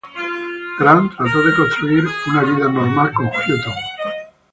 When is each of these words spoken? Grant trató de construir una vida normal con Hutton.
Grant 0.79 1.11
trató 1.15 1.43
de 1.43 1.53
construir 1.55 2.03
una 2.27 2.41
vida 2.41 2.67
normal 2.71 3.13
con 3.13 3.27
Hutton. 3.27 3.73